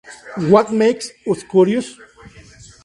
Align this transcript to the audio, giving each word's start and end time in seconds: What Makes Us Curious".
What 0.49 0.71
Makes 0.73 1.11
Us 1.27 1.43
Curious". 1.43 1.95